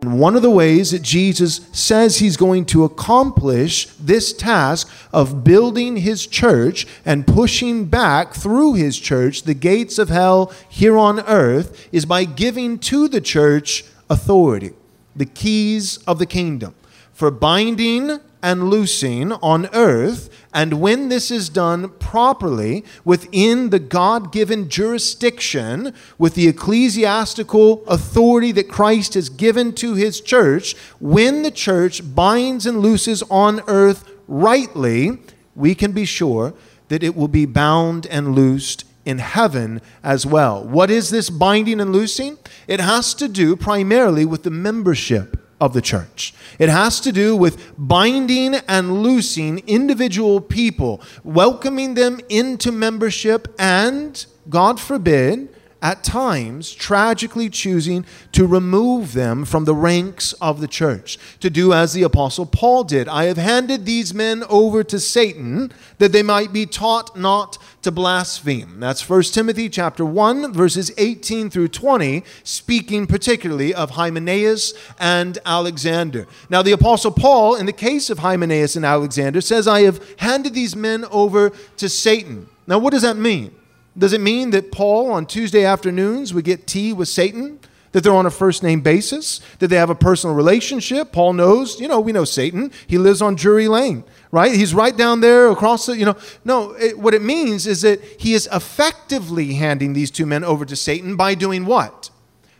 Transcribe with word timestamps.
And 0.00 0.20
one 0.20 0.36
of 0.36 0.42
the 0.42 0.50
ways 0.50 0.92
that 0.92 1.02
Jesus 1.02 1.60
says 1.72 2.18
he's 2.18 2.36
going 2.36 2.66
to 2.66 2.84
accomplish 2.84 3.86
this 3.96 4.32
task 4.32 4.88
of 5.12 5.42
building 5.42 5.96
his 5.96 6.26
church 6.26 6.86
and 7.04 7.26
pushing 7.26 7.86
back 7.86 8.32
through 8.32 8.74
his 8.74 8.96
church 8.98 9.42
the 9.42 9.54
gates 9.54 9.98
of 9.98 10.08
hell 10.08 10.52
here 10.68 10.96
on 10.96 11.20
earth 11.20 11.88
is 11.90 12.06
by 12.06 12.24
giving 12.24 12.78
to 12.78 13.08
the 13.08 13.20
church 13.20 13.84
authority, 14.08 14.72
the 15.16 15.26
keys 15.26 15.98
of 16.06 16.20
the 16.20 16.26
kingdom. 16.26 16.74
For 17.12 17.32
binding 17.32 18.20
and 18.42 18.70
loosing 18.70 19.32
on 19.32 19.68
earth, 19.72 20.30
and 20.54 20.80
when 20.80 21.08
this 21.08 21.30
is 21.30 21.48
done 21.48 21.90
properly 21.98 22.84
within 23.04 23.70
the 23.70 23.78
God 23.78 24.32
given 24.32 24.68
jurisdiction, 24.68 25.92
with 26.18 26.34
the 26.34 26.48
ecclesiastical 26.48 27.84
authority 27.86 28.52
that 28.52 28.68
Christ 28.68 29.14
has 29.14 29.28
given 29.28 29.74
to 29.74 29.94
his 29.94 30.20
church, 30.20 30.74
when 31.00 31.42
the 31.42 31.50
church 31.50 32.14
binds 32.14 32.66
and 32.66 32.80
looses 32.80 33.22
on 33.30 33.60
earth 33.66 34.10
rightly, 34.26 35.18
we 35.54 35.74
can 35.74 35.92
be 35.92 36.04
sure 36.04 36.54
that 36.88 37.02
it 37.02 37.16
will 37.16 37.28
be 37.28 37.46
bound 37.46 38.06
and 38.06 38.34
loosed 38.34 38.84
in 39.04 39.18
heaven 39.18 39.80
as 40.02 40.26
well. 40.26 40.62
What 40.62 40.90
is 40.90 41.10
this 41.10 41.30
binding 41.30 41.80
and 41.80 41.92
loosing? 41.92 42.38
It 42.66 42.80
has 42.80 43.14
to 43.14 43.28
do 43.28 43.56
primarily 43.56 44.24
with 44.24 44.42
the 44.42 44.50
membership 44.50 45.47
of 45.60 45.72
the 45.72 45.82
church. 45.82 46.34
It 46.58 46.68
has 46.68 47.00
to 47.00 47.12
do 47.12 47.36
with 47.36 47.72
binding 47.76 48.54
and 48.54 49.02
loosing 49.02 49.60
individual 49.66 50.40
people, 50.40 51.00
welcoming 51.24 51.94
them 51.94 52.20
into 52.28 52.72
membership, 52.72 53.54
and, 53.58 54.24
God 54.48 54.80
forbid, 54.80 55.48
at 55.80 56.02
times 56.02 56.72
tragically 56.72 57.48
choosing 57.48 58.04
to 58.32 58.46
remove 58.46 59.12
them 59.12 59.44
from 59.44 59.64
the 59.64 59.74
ranks 59.74 60.32
of 60.34 60.60
the 60.60 60.68
church, 60.68 61.18
to 61.40 61.50
do 61.50 61.72
as 61.72 61.92
the 61.92 62.02
Apostle 62.02 62.46
Paul 62.46 62.84
did. 62.84 63.08
I 63.08 63.24
have 63.24 63.36
handed 63.36 63.84
these 63.84 64.12
men 64.12 64.44
over 64.48 64.82
to 64.84 64.98
Satan 64.98 65.72
that 65.98 66.12
they 66.12 66.22
might 66.22 66.52
be 66.52 66.66
taught 66.66 67.16
not 67.16 67.58
to 67.82 67.92
blaspheme. 67.92 68.80
That's 68.80 69.08
1 69.08 69.22
Timothy 69.24 69.68
chapter 69.68 70.04
1 70.04 70.52
verses 70.52 70.90
18 70.98 71.48
through 71.50 71.68
20 71.68 72.24
speaking 72.42 73.06
particularly 73.06 73.72
of 73.72 73.90
Hymenaeus 73.90 74.74
and 74.98 75.38
Alexander. 75.46 76.26
Now 76.50 76.62
the 76.62 76.72
apostle 76.72 77.12
Paul 77.12 77.54
in 77.54 77.66
the 77.66 77.72
case 77.72 78.10
of 78.10 78.18
Hymenaeus 78.18 78.76
and 78.76 78.84
Alexander 78.84 79.40
says 79.40 79.68
I 79.68 79.82
have 79.82 80.02
handed 80.18 80.54
these 80.54 80.74
men 80.74 81.04
over 81.10 81.50
to 81.76 81.88
Satan. 81.88 82.48
Now 82.66 82.78
what 82.78 82.92
does 82.92 83.02
that 83.02 83.16
mean? 83.16 83.54
Does 83.98 84.12
it 84.12 84.20
mean 84.20 84.50
that 84.50 84.70
Paul 84.70 85.10
on 85.10 85.26
Tuesday 85.26 85.64
afternoons 85.64 86.32
would 86.32 86.44
get 86.44 86.66
tea 86.66 86.92
with 86.92 87.08
Satan? 87.08 87.58
That 87.92 88.04
they're 88.04 88.14
on 88.14 88.26
a 88.26 88.30
first 88.30 88.62
name 88.62 88.80
basis? 88.80 89.40
That 89.58 89.68
they 89.68 89.76
have 89.76 89.90
a 89.90 89.94
personal 89.94 90.36
relationship? 90.36 91.10
Paul 91.10 91.32
knows, 91.32 91.80
you 91.80 91.88
know, 91.88 92.00
we 92.00 92.12
know 92.12 92.24
Satan. 92.24 92.70
He 92.86 92.98
lives 92.98 93.22
on 93.22 93.34
Drury 93.34 93.66
Lane, 93.66 94.04
right? 94.30 94.52
He's 94.52 94.74
right 94.74 94.96
down 94.96 95.20
there 95.20 95.48
across 95.48 95.86
the, 95.86 95.96
you 95.96 96.04
know. 96.04 96.16
No, 96.44 96.72
it, 96.72 96.98
what 96.98 97.14
it 97.14 97.22
means 97.22 97.66
is 97.66 97.80
that 97.82 98.02
he 98.20 98.34
is 98.34 98.48
effectively 98.52 99.54
handing 99.54 99.94
these 99.94 100.10
two 100.10 100.26
men 100.26 100.44
over 100.44 100.64
to 100.66 100.76
Satan 100.76 101.16
by 101.16 101.34
doing 101.34 101.64
what? 101.64 102.10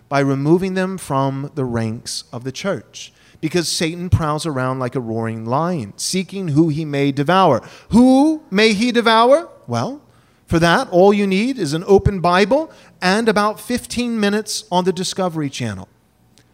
By 0.09 0.21
removing 0.21 0.75
them 0.75 0.97
from 0.97 1.53
the 1.55 1.65
ranks 1.65 2.25
of 2.33 2.45
the 2.45 2.53
church 2.53 3.13
because 3.41 3.69
Satan 3.69 4.11
prowls 4.11 4.47
around 4.47 4.79
like 4.79 4.95
a 4.95 5.01
roaring 5.01 5.45
lion, 5.45 5.93
seeking 5.97 6.49
who 6.49 6.71
he 6.71 6.85
may 6.85 7.13
devour. 7.13 7.63
Who 7.91 8.43
may 8.51 8.73
he 8.73 8.91
devour? 8.91 9.49
Well, 9.67 10.03
for 10.49 10.59
that, 10.59 10.89
all 10.89 11.13
you 11.13 11.27
need 11.27 11.59
is 11.59 11.75
an 11.75 11.85
open 11.87 12.21
Bible 12.21 12.73
and 13.03 13.29
about 13.29 13.61
15 13.61 14.19
minutes 14.19 14.65
on 14.73 14.85
the 14.85 14.95
Discovery 14.95 15.51
Channel. 15.51 15.87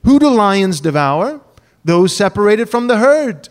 Who 0.03 0.19
do 0.19 0.28
lions 0.28 0.81
devour? 0.81 1.41
Those 1.84 2.15
separated 2.15 2.69
from 2.69 2.88
the 2.88 2.99
herd, 2.99 3.49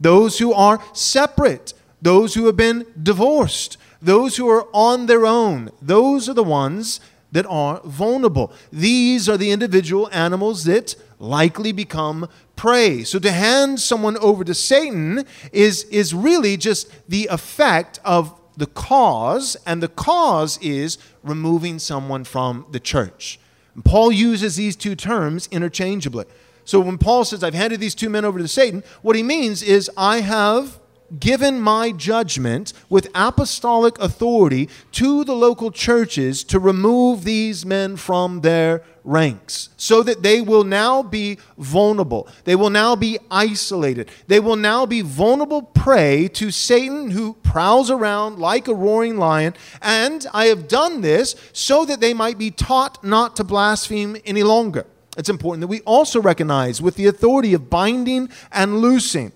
those 0.00 0.38
who 0.38 0.52
are 0.52 0.80
separate, 0.92 1.74
those 2.00 2.34
who 2.34 2.46
have 2.46 2.56
been 2.56 2.86
divorced, 3.02 3.78
those 4.00 4.36
who 4.36 4.48
are 4.48 4.68
on 4.72 5.06
their 5.06 5.26
own. 5.26 5.72
Those 5.82 6.28
are 6.28 6.34
the 6.34 6.44
ones 6.44 7.00
that 7.32 7.46
are 7.46 7.80
vulnerable. 7.84 8.52
These 8.72 9.28
are 9.28 9.36
the 9.36 9.50
individual 9.50 10.08
animals 10.12 10.64
that 10.64 10.94
likely 11.18 11.72
become 11.72 12.28
prey. 12.54 13.02
So 13.02 13.18
to 13.18 13.32
hand 13.32 13.80
someone 13.80 14.16
over 14.18 14.44
to 14.44 14.54
Satan 14.54 15.24
is, 15.52 15.82
is 15.84 16.14
really 16.14 16.56
just 16.56 16.90
the 17.08 17.26
effect 17.26 17.98
of 18.04 18.37
the 18.58 18.66
cause, 18.66 19.56
and 19.64 19.82
the 19.82 19.88
cause 19.88 20.58
is 20.60 20.98
removing 21.22 21.78
someone 21.78 22.24
from 22.24 22.66
the 22.72 22.80
church. 22.80 23.38
And 23.74 23.84
Paul 23.84 24.10
uses 24.10 24.56
these 24.56 24.74
two 24.74 24.96
terms 24.96 25.48
interchangeably. 25.52 26.26
So 26.64 26.80
when 26.80 26.98
Paul 26.98 27.24
says, 27.24 27.44
I've 27.44 27.54
handed 27.54 27.78
these 27.78 27.94
two 27.94 28.10
men 28.10 28.24
over 28.24 28.38
to 28.38 28.48
Satan, 28.48 28.82
what 29.00 29.14
he 29.14 29.22
means 29.22 29.62
is, 29.62 29.88
I 29.96 30.20
have 30.20 30.80
given 31.18 31.60
my 31.60 31.90
judgment 31.90 32.72
with 32.88 33.08
apostolic 33.14 33.98
authority 33.98 34.68
to 34.92 35.24
the 35.24 35.34
local 35.34 35.70
churches 35.70 36.44
to 36.44 36.58
remove 36.58 37.24
these 37.24 37.64
men 37.64 37.96
from 37.96 38.40
their 38.42 38.82
ranks 39.04 39.70
so 39.76 40.02
that 40.02 40.22
they 40.22 40.40
will 40.40 40.64
now 40.64 41.02
be 41.02 41.38
vulnerable. 41.56 42.28
They 42.44 42.54
will 42.54 42.70
now 42.70 42.94
be 42.94 43.18
isolated. 43.30 44.10
They 44.26 44.38
will 44.40 44.56
now 44.56 44.84
be 44.84 45.00
vulnerable 45.00 45.62
prey 45.62 46.28
to 46.34 46.50
Satan 46.50 47.10
who 47.10 47.34
prowls 47.42 47.90
around 47.90 48.38
like 48.38 48.68
a 48.68 48.74
roaring 48.74 49.16
lion. 49.16 49.54
And 49.80 50.26
I 50.34 50.46
have 50.46 50.68
done 50.68 51.00
this 51.00 51.34
so 51.52 51.84
that 51.86 52.00
they 52.00 52.12
might 52.12 52.38
be 52.38 52.50
taught 52.50 53.02
not 53.02 53.34
to 53.36 53.44
blaspheme 53.44 54.18
any 54.26 54.42
longer. 54.42 54.86
It's 55.16 55.30
important 55.30 55.62
that 55.62 55.68
we 55.68 55.80
also 55.80 56.20
recognize 56.20 56.80
with 56.80 56.96
the 56.96 57.06
authority 57.06 57.54
of 57.54 57.70
binding 57.70 58.28
and 58.52 58.78
loosing 58.78 59.32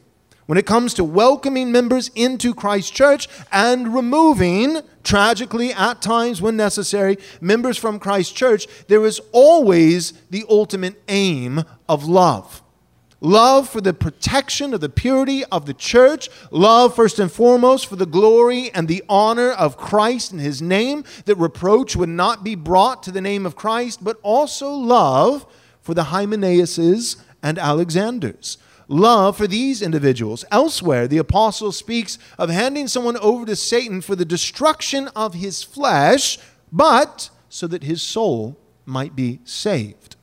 when 0.53 0.59
it 0.59 0.67
comes 0.67 0.93
to 0.93 1.03
welcoming 1.03 1.73
members 1.73 2.11
into 2.15 2.53
Christ's 2.53 2.91
church 2.91 3.27
and 3.51 3.95
removing, 3.95 4.83
tragically 5.03 5.73
at 5.73 6.03
times 6.03 6.43
when 6.43 6.59
necessary, 6.59 7.17
members 7.41 7.79
from 7.79 7.99
Christ's 7.99 8.35
church, 8.35 8.67
there 8.87 9.07
is 9.07 9.19
always 9.33 10.13
the 10.29 10.45
ultimate 10.51 11.03
aim 11.09 11.63
of 11.89 12.05
love. 12.05 12.63
Love 13.23 13.67
for 13.67 13.81
the 13.81 13.95
protection 13.95 14.75
of 14.75 14.83
the 14.83 14.91
purity 14.91 15.43
of 15.47 15.65
the 15.65 15.73
church. 15.73 16.29
Love, 16.51 16.95
first 16.95 17.19
and 17.19 17.33
foremost, 17.33 17.87
for 17.87 17.97
the 17.97 18.05
glory 18.05 18.71
and 18.75 18.89
the 18.89 19.03
honor 19.09 19.53
of 19.53 19.79
Christ 19.79 20.33
and 20.33 20.41
his 20.43 20.61
name, 20.61 21.03
that 21.25 21.37
reproach 21.37 21.97
would 21.97 22.11
not 22.11 22.45
be 22.45 22.57
brought 22.57 23.03
to 23.05 23.11
the 23.11 23.23
name 23.23 23.47
of 23.47 23.57
Christ, 23.57 24.05
but 24.05 24.19
also 24.23 24.71
love 24.71 25.47
for 25.81 25.95
the 25.95 26.05
Hymenaeuses 26.05 27.17
and 27.43 27.59
Alexanders 27.59 28.59
love 28.93 29.37
for 29.37 29.47
these 29.47 29.83
individuals. 29.83 30.45
Elsewhere, 30.51 31.09
the 31.09 31.19
apostle 31.19 31.73
speaks 31.73 32.19
of 32.39 32.51
handing 32.51 32.87
someone 32.87 33.17
over 33.17 33.47
to 33.47 33.57
Satan 33.57 34.01
for 34.01 34.15
the 34.15 34.25
destruction 34.25 35.09
of 35.17 35.35
his 35.35 35.63
flesh, 35.63 36.39
but 36.71 37.31
so 37.49 37.67
that 37.67 37.83
his 37.83 38.03
soul 38.03 38.57
might 38.85 39.17
be 39.17 39.41
saved, 39.45 40.17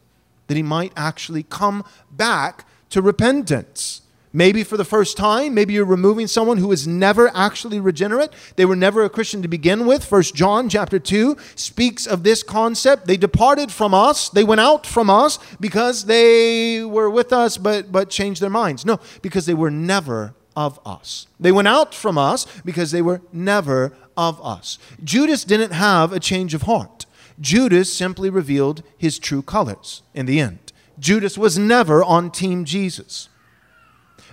that 0.48 0.58
he 0.58 0.64
might 0.64 0.94
actually 0.96 1.44
come 1.44 1.84
back 2.12 2.66
to 2.90 3.02
repentance. 3.02 4.02
Maybe 4.32 4.64
for 4.64 4.78
the 4.78 4.86
first 4.86 5.18
time, 5.18 5.56
maybe 5.56 5.74
you're 5.74 5.86
removing 5.86 6.28
someone 6.28 6.58
who 6.58 6.72
is 6.72 6.88
never 6.88 7.36
actually 7.36 7.80
regenerate. 7.80 8.30
They 8.58 8.66
were 8.66 8.76
never 8.76 9.04
a 9.04 9.10
Christian 9.10 9.42
to 9.42 9.48
begin 9.48 9.88
with. 9.88 10.06
First 10.06 10.36
John 10.36 10.70
chapter 10.70 11.00
2 11.00 11.36
speaks 11.56 12.06
of 12.06 12.24
this 12.24 12.44
concept. 12.44 13.08
They 13.08 13.18
departed 13.18 13.72
from 13.72 13.94
us, 13.94 14.30
they 14.30 14.44
went 14.44 14.62
out 14.62 14.86
from 14.86 15.10
us 15.10 15.40
because 15.60 16.06
they 16.06 16.84
were 16.84 17.10
with 17.10 17.34
us 17.34 17.58
but 17.58 17.92
but 17.92 18.10
changed 18.10 18.42
their 18.42 18.50
minds. 18.52 18.86
No, 18.86 19.00
because 19.22 19.48
they 19.48 19.56
were 19.56 19.72
never 19.72 20.36
of 20.56 20.80
us. 20.86 21.26
They 21.40 21.52
went 21.52 21.68
out 21.68 21.96
from 21.96 22.18
us 22.18 22.46
because 22.64 22.92
they 22.92 23.02
were 23.02 23.22
never 23.32 23.94
of 24.16 24.44
us. 24.46 24.78
Judas 25.04 25.44
didn't 25.44 25.72
have 25.72 26.14
a 26.14 26.20
change 26.20 26.54
of 26.54 26.64
heart. 26.64 27.06
Judas 27.40 27.92
simply 27.92 28.30
revealed 28.30 28.84
his 28.98 29.18
true 29.18 29.42
colors 29.42 30.04
in 30.14 30.26
the 30.26 30.40
end. 30.40 30.74
Judas 31.00 31.38
was 31.38 31.58
never 31.58 32.04
on 32.04 32.30
team 32.30 32.66
Jesus. 32.66 33.30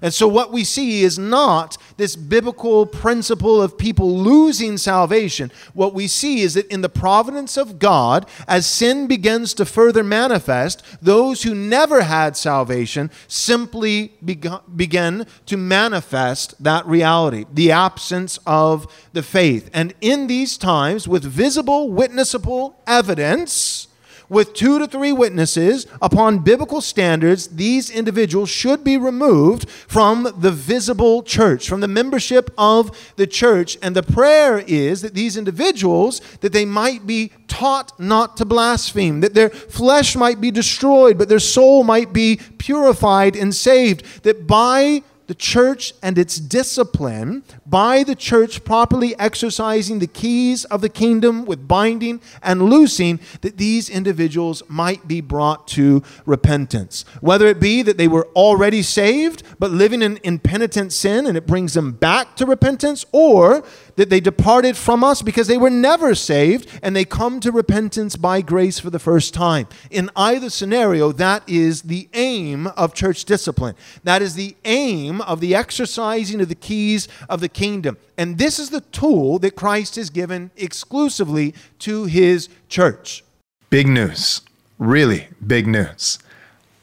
And 0.02 0.12
so, 0.12 0.28
what 0.28 0.52
we 0.52 0.64
see 0.64 1.02
is 1.02 1.18
not 1.18 1.76
this 1.96 2.16
biblical 2.16 2.86
principle 2.86 3.60
of 3.62 3.78
people 3.78 4.18
losing 4.18 4.78
salvation. 4.78 5.50
What 5.74 5.94
we 5.94 6.06
see 6.06 6.42
is 6.42 6.54
that 6.54 6.66
in 6.68 6.82
the 6.82 6.88
providence 6.88 7.56
of 7.56 7.78
God, 7.78 8.28
as 8.46 8.66
sin 8.66 9.06
begins 9.06 9.54
to 9.54 9.64
further 9.64 10.04
manifest, 10.04 10.82
those 11.00 11.42
who 11.42 11.54
never 11.54 12.02
had 12.02 12.36
salvation 12.36 13.10
simply 13.28 14.12
begin 14.24 15.26
to 15.46 15.56
manifest 15.56 16.62
that 16.62 16.86
reality, 16.86 17.46
the 17.52 17.72
absence 17.72 18.38
of 18.46 18.86
the 19.12 19.22
faith. 19.22 19.70
And 19.72 19.94
in 20.00 20.26
these 20.26 20.56
times, 20.56 21.08
with 21.08 21.24
visible, 21.24 21.90
witnessable 21.90 22.74
evidence, 22.86 23.88
with 24.28 24.54
two 24.54 24.78
to 24.78 24.86
three 24.86 25.12
witnesses 25.12 25.86
upon 26.02 26.40
biblical 26.40 26.80
standards, 26.80 27.48
these 27.48 27.90
individuals 27.90 28.48
should 28.48 28.82
be 28.82 28.96
removed 28.96 29.68
from 29.68 30.32
the 30.38 30.50
visible 30.50 31.22
church, 31.22 31.68
from 31.68 31.80
the 31.80 31.88
membership 31.88 32.52
of 32.58 33.14
the 33.16 33.26
church. 33.26 33.78
And 33.82 33.94
the 33.94 34.02
prayer 34.02 34.58
is 34.58 35.02
that 35.02 35.14
these 35.14 35.36
individuals, 35.36 36.20
that 36.40 36.52
they 36.52 36.64
might 36.64 37.06
be 37.06 37.32
taught 37.46 37.98
not 37.98 38.36
to 38.36 38.44
blaspheme, 38.44 39.20
that 39.20 39.34
their 39.34 39.50
flesh 39.50 40.16
might 40.16 40.40
be 40.40 40.50
destroyed, 40.50 41.18
but 41.18 41.28
their 41.28 41.38
soul 41.38 41.84
might 41.84 42.12
be 42.12 42.40
purified 42.58 43.36
and 43.36 43.54
saved, 43.54 44.24
that 44.24 44.46
by 44.46 45.02
the 45.26 45.34
church 45.34 45.92
and 46.02 46.18
its 46.18 46.38
discipline 46.38 47.42
by 47.66 48.02
the 48.02 48.14
church 48.14 48.64
properly 48.64 49.18
exercising 49.18 49.98
the 49.98 50.06
keys 50.06 50.64
of 50.66 50.80
the 50.80 50.88
kingdom 50.88 51.44
with 51.44 51.66
binding 51.66 52.20
and 52.42 52.62
loosing, 52.70 53.20
that 53.40 53.56
these 53.56 53.88
individuals 53.90 54.62
might 54.68 55.08
be 55.08 55.20
brought 55.20 55.66
to 55.68 56.02
repentance. 56.24 57.04
Whether 57.20 57.46
it 57.46 57.60
be 57.60 57.82
that 57.82 57.98
they 57.98 58.08
were 58.08 58.28
already 58.36 58.82
saved 58.82 59.42
but 59.58 59.70
living 59.70 60.02
in 60.02 60.18
impenitent 60.22 60.92
sin 60.92 61.26
and 61.26 61.36
it 61.36 61.46
brings 61.46 61.74
them 61.74 61.92
back 61.92 62.36
to 62.36 62.46
repentance, 62.46 63.04
or 63.12 63.64
that 63.96 64.10
they 64.10 64.20
departed 64.20 64.76
from 64.76 65.02
us 65.02 65.22
because 65.22 65.46
they 65.46 65.58
were 65.58 65.70
never 65.70 66.14
saved 66.14 66.68
and 66.82 66.94
they 66.94 67.04
come 67.04 67.40
to 67.40 67.50
repentance 67.50 68.16
by 68.16 68.40
grace 68.40 68.78
for 68.78 68.90
the 68.90 68.98
first 68.98 69.34
time. 69.34 69.66
In 69.90 70.10
either 70.14 70.50
scenario, 70.50 71.12
that 71.12 71.42
is 71.48 71.82
the 71.82 72.08
aim 72.14 72.68
of 72.68 72.94
church 72.94 73.24
discipline. 73.24 73.74
That 74.04 74.22
is 74.22 74.34
the 74.34 74.56
aim 74.64 75.20
of 75.22 75.40
the 75.40 75.54
exercising 75.54 76.40
of 76.40 76.48
the 76.48 76.54
keys 76.54 77.08
of 77.28 77.40
the 77.40 77.48
kingdom. 77.48 77.98
And 78.16 78.38
this 78.38 78.58
is 78.58 78.70
the 78.70 78.80
tool 78.80 79.38
that 79.40 79.56
Christ 79.56 79.96
has 79.96 80.10
given 80.10 80.50
exclusively 80.56 81.54
to 81.80 82.04
his 82.04 82.48
church. 82.68 83.24
Big 83.70 83.88
news. 83.88 84.42
Really 84.78 85.28
big 85.44 85.66
news. 85.66 86.18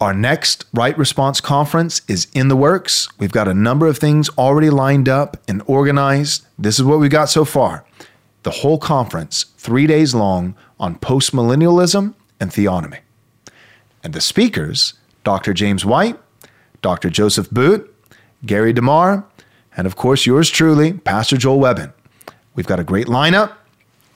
Our 0.04 0.14
next 0.14 0.66
Right 0.74 0.98
Response 0.98 1.40
Conference 1.40 2.02
is 2.10 2.28
in 2.34 2.50
the 2.50 2.58
works. 2.58 3.08
We've 3.20 3.32
got 3.32 3.48
a 3.48 3.54
number 3.54 3.88
of 3.88 3.98
things 3.98 4.28
already 4.32 4.70
lined 4.70 5.08
up 5.08 5.38
and 5.48 5.64
organized. 5.66 6.46
This 6.60 6.78
is 6.78 6.84
what 6.84 7.00
we 7.00 7.08
got 7.08 7.30
so 7.30 7.46
far. 7.46 7.86
The 8.42 8.52
whole 8.52 8.78
conference, 8.78 9.46
three 9.58 9.88
days 9.88 10.14
long, 10.14 10.56
on 10.78 10.98
postmillennialism 10.98 12.16
and 12.38 12.52
theonomy. 12.52 13.00
And 14.04 14.12
the 14.12 14.20
speakers, 14.20 14.96
Dr. 15.24 15.54
James 15.54 15.86
White, 15.86 16.20
Dr. 16.82 17.10
Joseph 17.10 17.50
Boot, 17.50 17.90
Gary 18.46 18.74
DeMar, 18.74 19.24
and 19.78 19.88
of 19.88 19.96
course, 19.96 20.26
yours 20.26 20.50
truly, 20.50 20.92
Pastor 20.92 21.38
Joel 21.38 21.62
Webbin. 21.62 21.94
We've 22.56 22.68
got 22.68 22.82
a 22.82 22.84
great 22.84 23.08
lineup. 23.08 23.54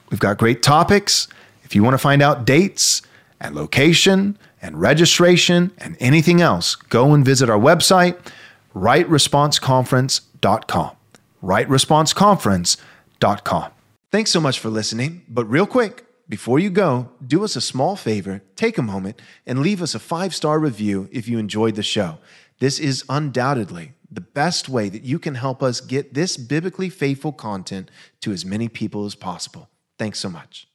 We've 0.09 0.19
got 0.19 0.37
great 0.37 0.61
topics. 0.61 1.29
If 1.63 1.75
you 1.75 1.81
want 1.81 1.93
to 1.93 1.97
find 1.97 2.21
out 2.21 2.43
dates 2.43 3.03
and 3.39 3.55
location 3.55 4.37
and 4.67 4.79
registration 4.79 5.71
and 5.79 5.97
anything 5.99 6.39
else, 6.41 6.75
go 6.75 7.11
and 7.13 7.25
visit 7.25 7.49
our 7.49 7.57
website, 7.57 8.15
rightresponseconference.com. 8.75 10.91
Rightresponseconference.com. 11.43 13.71
Thanks 14.11 14.31
so 14.31 14.39
much 14.39 14.59
for 14.59 14.69
listening. 14.69 15.23
But 15.27 15.45
real 15.45 15.65
quick, 15.65 16.05
before 16.29 16.59
you 16.59 16.69
go, 16.69 17.09
do 17.25 17.43
us 17.43 17.55
a 17.55 17.61
small 17.61 17.95
favor, 17.95 18.43
take 18.55 18.77
a 18.77 18.81
moment, 18.81 19.21
and 19.45 19.59
leave 19.59 19.81
us 19.81 19.95
a 19.95 19.99
five 19.99 20.35
star 20.35 20.59
review 20.59 21.09
if 21.11 21.27
you 21.27 21.39
enjoyed 21.39 21.75
the 21.75 21.83
show. 21.83 22.19
This 22.59 22.79
is 22.79 23.03
undoubtedly 23.09 23.93
the 24.11 24.21
best 24.21 24.69
way 24.69 24.89
that 24.89 25.03
you 25.03 25.19
can 25.19 25.35
help 25.35 25.61
us 25.61 25.81
get 25.81 26.13
this 26.13 26.37
biblically 26.37 26.89
faithful 26.89 27.31
content 27.31 27.91
to 28.21 28.31
as 28.31 28.45
many 28.45 28.69
people 28.69 29.05
as 29.05 29.15
possible. 29.15 29.69
Thanks 29.97 30.19
so 30.19 30.29
much. 30.29 30.67